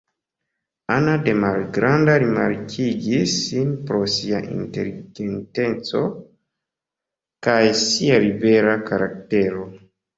Ana 0.93 1.11
de 1.27 1.35
malgranda 1.41 2.15
rimarkigis 2.23 3.37
sin 3.43 3.71
pro 3.91 4.01
sia 4.15 4.41
inteligenteco 4.57 6.05
kaj 7.49 7.63
sia 7.87 8.23
libera 8.29 8.79
karaktero. 8.93 9.67